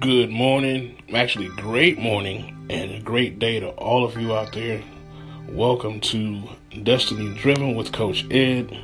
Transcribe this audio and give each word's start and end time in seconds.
Good 0.00 0.30
morning, 0.30 1.02
actually, 1.12 1.48
great 1.48 1.98
morning, 1.98 2.56
and 2.70 2.92
a 2.92 3.00
great 3.00 3.40
day 3.40 3.58
to 3.58 3.70
all 3.70 4.04
of 4.04 4.16
you 4.16 4.32
out 4.32 4.52
there. 4.52 4.80
Welcome 5.48 5.98
to 6.02 6.40
Destiny 6.84 7.34
Driven 7.34 7.74
with 7.74 7.90
Coach 7.90 8.24
Ed. 8.30 8.78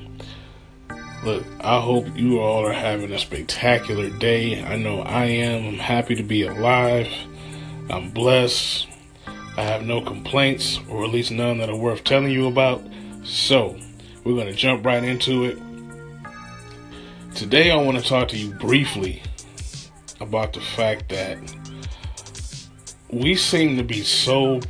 Look, 1.22 1.44
I 1.60 1.80
hope 1.80 2.08
you 2.16 2.40
all 2.40 2.66
are 2.66 2.72
having 2.72 3.12
a 3.12 3.18
spectacular 3.20 4.10
day. 4.10 4.64
I 4.64 4.76
know 4.76 5.02
I 5.02 5.26
am. 5.26 5.74
I'm 5.74 5.78
happy 5.78 6.16
to 6.16 6.24
be 6.24 6.42
alive. 6.42 7.06
I'm 7.88 8.10
blessed. 8.10 8.88
I 9.56 9.62
have 9.62 9.84
no 9.84 10.00
complaints, 10.00 10.80
or 10.88 11.04
at 11.04 11.10
least 11.10 11.30
none 11.30 11.58
that 11.58 11.70
are 11.70 11.76
worth 11.76 12.02
telling 12.02 12.32
you 12.32 12.48
about. 12.48 12.82
So, 13.22 13.78
we're 14.24 14.34
going 14.34 14.48
to 14.48 14.52
jump 14.52 14.84
right 14.84 15.04
into 15.04 15.44
it. 15.44 15.58
Today, 17.36 17.70
I 17.70 17.76
want 17.76 17.98
to 17.98 18.04
talk 18.04 18.26
to 18.30 18.36
you 18.36 18.52
briefly 18.54 19.22
about 20.20 20.52
the 20.52 20.60
fact 20.60 21.08
that 21.08 21.38
we 23.10 23.34
seem 23.34 23.76
to 23.76 23.84
be 23.84 24.02
so 24.02 24.60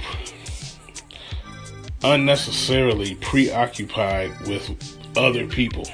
unnecessarily 2.02 3.14
preoccupied 3.16 4.30
with 4.46 4.70
other 5.16 5.46
people. 5.46 5.84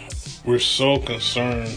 We're 0.44 0.58
so 0.58 0.98
concerned 0.98 1.76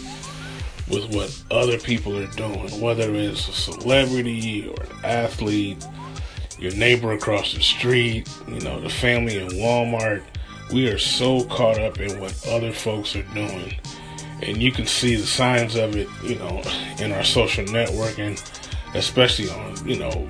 with 0.89 1.13
what 1.13 1.43
other 1.51 1.77
people 1.77 2.17
are 2.17 2.27
doing, 2.27 2.81
whether 2.81 3.13
it's 3.13 3.47
a 3.47 3.53
celebrity 3.53 4.67
or 4.67 4.83
an 4.83 5.05
athlete, 5.05 5.85
your 6.57 6.73
neighbor 6.73 7.11
across 7.11 7.53
the 7.53 7.61
street, 7.61 8.27
you 8.47 8.59
know, 8.61 8.79
the 8.79 8.89
family 8.89 9.37
in 9.37 9.49
Walmart. 9.49 10.23
We 10.71 10.87
are 10.89 10.97
so 10.97 11.43
caught 11.45 11.77
up 11.77 11.99
in 11.99 12.19
what 12.19 12.47
other 12.47 12.71
folks 12.71 13.15
are 13.15 13.23
doing 13.33 13.75
and 14.47 14.61
you 14.61 14.71
can 14.71 14.85
see 14.85 15.15
the 15.15 15.25
signs 15.25 15.75
of 15.75 15.95
it, 15.95 16.07
you 16.23 16.35
know, 16.35 16.61
in 16.99 17.11
our 17.11 17.23
social 17.23 17.65
networking, 17.65 18.39
especially 18.95 19.49
on, 19.49 19.87
you 19.87 19.97
know, 19.97 20.29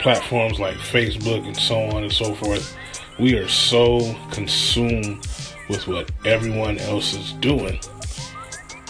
platforms 0.00 0.58
like 0.58 0.76
Facebook 0.76 1.46
and 1.46 1.56
so 1.56 1.80
on 1.80 2.02
and 2.02 2.12
so 2.12 2.34
forth. 2.34 2.76
We 3.18 3.34
are 3.34 3.48
so 3.48 4.16
consumed 4.30 5.26
with 5.68 5.86
what 5.86 6.10
everyone 6.24 6.78
else 6.78 7.14
is 7.14 7.32
doing. 7.34 7.78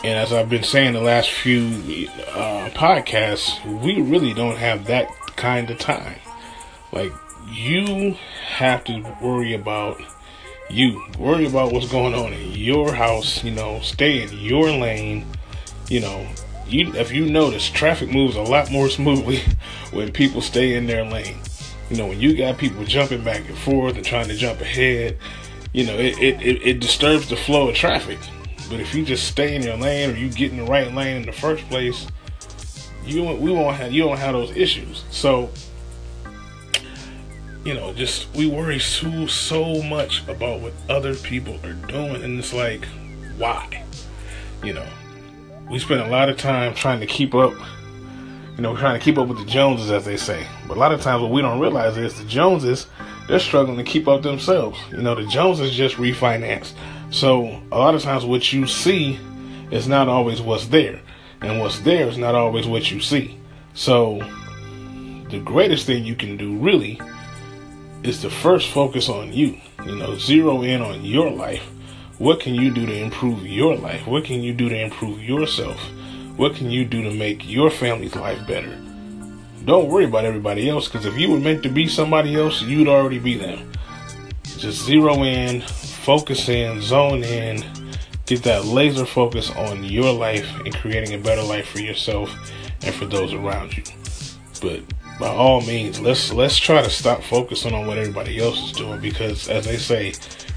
And 0.05 0.19
as 0.19 0.33
I've 0.33 0.49
been 0.49 0.65
saying 0.65 0.95
the 0.95 1.01
last 1.01 1.31
few 1.31 1.67
uh, 2.31 2.71
podcasts, 2.71 3.65
we 3.83 4.01
really 4.01 4.35
don't 4.35 4.57
have 4.57 4.87
that 4.87 5.09
kind 5.37 5.71
of 5.71 5.79
time. 5.79 6.19
Like, 6.93 7.13
you 7.53 8.17
have 8.45 8.85
to 8.85 9.17
worry 9.21 9.55
about 9.55 10.01
you. 10.71 11.05
Worry 11.19 11.47
about 11.47 11.73
what's 11.73 11.91
going 11.91 12.15
on 12.15 12.33
in 12.33 12.53
your 12.53 12.95
house, 12.95 13.43
you 13.45 13.51
know, 13.51 13.81
stay 13.81 14.23
in 14.23 14.39
your 14.39 14.71
lane. 14.71 15.27
You 15.89 16.01
know, 16.01 16.27
you 16.67 16.93
if 16.95 17.13
you 17.13 17.27
notice 17.27 17.69
traffic 17.69 18.11
moves 18.11 18.37
a 18.37 18.43
lot 18.43 18.71
more 18.71 18.89
smoothly 18.99 19.43
when 19.91 20.13
people 20.13 20.41
stay 20.41 20.75
in 20.77 20.87
their 20.87 21.05
lane. 21.05 21.39
You 21.91 21.97
know, 21.97 22.07
when 22.07 22.21
you 22.21 22.37
got 22.37 22.59
people 22.59 22.85
jumping 22.85 23.23
back 23.23 23.47
and 23.49 23.59
forth 23.59 23.97
and 23.97 24.05
trying 24.05 24.29
to 24.29 24.35
jump 24.35 24.61
ahead, 24.61 25.19
you 25.73 25.85
know, 25.85 25.95
it, 25.95 26.19
it, 26.19 26.41
it, 26.41 26.63
it 26.63 26.81
disturbs 26.81 27.29
the 27.29 27.37
flow 27.37 27.69
of 27.69 27.75
traffic. 27.75 28.19
But 28.71 28.81
if 28.81 28.95
you 28.95 29.05
just 29.05 29.27
stay 29.27 29.55
in 29.55 29.63
your 29.63 29.77
lane 29.77 30.11
or 30.11 30.17
you 30.17 30.31
get 30.31 30.51
in 30.51 30.59
the 30.59 30.65
right 30.65 30.93
lane 30.95 31.17
in 31.19 31.23
the 31.27 31.33
first 31.33 31.69
place, 31.69 32.07
you 33.05 33.25
we 33.25 33.51
won't 33.51 33.77
have 33.77 33.93
you 33.93 34.05
don't 34.05 34.19
have 34.19 34.33
those 34.33 34.57
issues. 34.57 35.05
So 35.11 35.51
you 37.65 37.75
know, 37.75 37.93
just 37.93 38.35
we 38.35 38.47
worry 38.47 38.79
so 38.79 39.27
so 39.27 39.83
much 39.83 40.27
about 40.29 40.61
what 40.61 40.73
other 40.89 41.15
people 41.15 41.59
are 41.65 41.75
doing, 41.75 42.23
and 42.23 42.39
it's 42.39 42.53
like, 42.53 42.87
why? 43.39 43.85
You 44.65 44.75
know, 44.75 44.87
we 45.71 45.79
spend 45.79 46.01
a 46.01 46.09
lot 46.09 46.29
of 46.29 46.37
time 46.37 46.75
trying 46.75 47.01
to 47.01 47.07
keep 47.07 47.35
up. 47.35 47.55
You 48.57 48.63
know, 48.63 48.77
trying 48.77 48.99
to 48.99 49.05
keep 49.05 49.17
up 49.17 49.29
with 49.29 49.39
the 49.39 49.47
Joneses, 49.47 49.91
as 49.91 50.05
they 50.05 50.19
say. 50.19 50.47
But 50.69 50.77
a 50.77 50.81
lot 50.81 50.93
of 50.93 51.01
times, 51.01 51.23
what 51.23 51.31
we 51.31 51.41
don't 51.41 51.59
realize 51.59 51.97
is 51.97 52.19
the 52.19 52.25
Joneses 52.25 52.87
they're 53.29 53.39
struggling 53.39 53.79
to 53.79 53.85
keep 53.85 54.09
up 54.09 54.23
themselves. 54.23 54.79
You 54.91 54.99
know, 54.99 55.15
the 55.15 55.25
Joneses 55.27 55.75
just 55.75 55.97
refinanced, 55.97 56.75
So 57.11 57.63
a 57.71 57.79
lot 57.79 57.95
of 57.95 58.03
times, 58.03 58.25
what 58.25 58.53
you 58.53 58.67
see 58.67 59.19
is 59.71 59.89
not 59.89 60.09
always 60.09 60.43
what's 60.43 60.67
there, 60.67 61.01
and 61.41 61.61
what's 61.61 61.79
there 61.81 62.09
is 62.09 62.19
not 62.19 62.35
always 62.35 62.67
what 62.67 62.91
you 62.91 63.01
see. 63.01 63.39
So 63.75 64.19
the 65.31 65.41
greatest 65.41 65.87
thing 65.87 66.05
you 66.05 66.17
can 66.17 66.37
do, 66.37 66.59
really 66.59 67.01
is 68.03 68.21
to 68.23 68.31
first 68.31 68.71
focus 68.71 69.09
on 69.09 69.33
you. 69.33 69.61
You 69.85 69.97
know, 69.97 70.17
zero 70.17 70.63
in 70.63 70.83
on 70.83 71.05
your 71.05 71.31
life. 71.31 71.63
What 72.19 72.41
can 72.41 72.55
you 72.55 72.73
do 72.73 72.87
to 72.87 72.93
improve 72.93 73.47
your 73.47 73.77
life? 73.77 74.07
What 74.07 74.25
can 74.25 74.43
you 74.43 74.53
do 74.53 74.69
to 74.69 74.79
improve 74.79 75.21
yourself? 75.21 75.81
What 76.37 76.55
can 76.55 76.71
you 76.71 76.85
do 76.85 77.03
to 77.03 77.13
make 77.13 77.49
your 77.49 77.71
family's 77.71 78.15
life 78.15 78.47
better? 78.47 78.79
Don't 79.65 79.89
worry 79.89 80.05
about 80.07 80.25
everybody 80.25 80.69
else 80.69 80.89
because 80.89 81.07
if 81.07 81.17
you 81.17 81.31
were 81.31 81.39
meant 81.39 81.63
to 81.63 81.69
be 81.69 81.87
somebody 81.87 82.35
else, 82.35 82.63
you'd 82.63 82.89
already 82.89 83.19
be 83.19 83.37
them. 83.37 83.73
Just 84.59 84.85
zero 84.85 85.23
in, 85.23 85.61
focus 85.61 86.49
in, 86.49 86.81
zone 86.81 87.23
in, 87.23 87.65
get 88.27 88.43
that 88.43 88.65
laser 88.65 89.07
focus 89.07 89.51
on 89.51 89.85
your 89.85 90.13
life 90.13 90.49
and 90.61 90.75
creating 90.75 91.15
a 91.15 91.23
better 91.23 91.43
life 91.43 91.69
for 91.69 91.81
yourself 91.81 92.35
and 92.83 92.95
for 92.95 93.07
those 93.07 93.33
around 93.33 93.77
you. 93.77 93.85
But 94.61 94.83
by 95.23 95.29
all 95.29 95.61
means, 95.61 96.01
let's 96.01 96.33
let's 96.33 96.57
try 96.57 96.83
to 96.83 96.91
stop 96.91 97.23
focusing 97.23 97.73
on 97.73 97.87
what 97.87 97.97
everybody 97.97 98.41
else 98.41 98.61
is 98.61 98.73
doing 98.73 99.01
because, 99.01 99.49
as 99.49 99.65
they 99.65 99.77
say, 99.77 100.15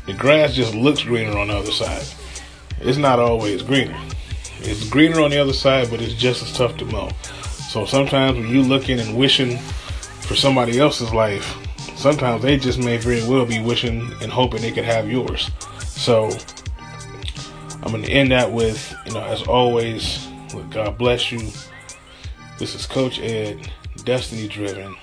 the 0.08 0.14
grass 0.14 0.56
just 0.56 0.74
looks 0.74 1.04
greener 1.04 1.38
on 1.38 1.50
the 1.50 1.54
other 1.56 1.72
side. 1.72 2.04
It's 2.80 2.98
not 2.98 3.20
always 3.20 3.62
greener. 3.62 3.96
It's 4.62 4.90
greener 4.90 5.22
on 5.22 5.30
the 5.30 5.38
other 5.38 5.54
side, 5.54 5.92
but 5.92 6.02
it's 6.02 6.16
just 6.16 6.42
as 6.42 6.52
tough 6.52 6.78
to 6.78 6.86
mow. 6.86 7.12
So 7.70 7.86
sometimes 7.86 8.40
when 8.40 8.48
you're 8.48 8.64
looking 8.64 9.00
and 9.00 9.16
wishing 9.16 9.60
for 10.22 10.36
somebody 10.36 10.80
else's 10.80 11.14
life, 11.14 11.46
sometimes 11.96 12.42
they 12.42 12.58
just 12.58 12.80
may 12.80 12.98
very 12.98 13.22
well 13.28 13.46
be 13.46 13.62
wishing 13.62 14.12
and 14.20 14.32
hoping 14.32 14.62
they 14.62 14.72
could 14.72 14.84
have 14.84 15.08
yours. 15.08 15.52
So 15.82 16.32
I'm 17.84 17.92
going 17.92 18.02
to 18.02 18.12
end 18.12 18.32
that 18.32 18.52
with, 18.52 18.96
you 19.06 19.14
know, 19.14 19.24
as 19.24 19.44
always, 19.44 20.28
God 20.72 20.98
bless 20.98 21.32
you. 21.32 21.52
This 22.58 22.74
is 22.74 22.88
Coach 22.88 23.20
Ed 23.20 23.70
Destiny 24.06 24.48
Driven. 24.48 24.96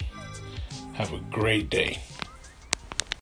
Have 0.92 1.12
a 1.12 1.18
great 1.28 1.68
day. 1.68 1.98